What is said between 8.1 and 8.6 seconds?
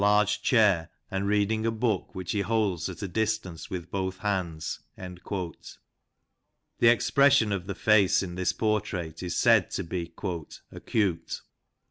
in this